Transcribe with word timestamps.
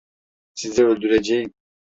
Sizi 0.53 0.85
öldüreceğim! 0.85 1.53